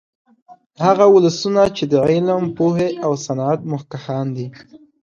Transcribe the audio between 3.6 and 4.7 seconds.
مخکښان دي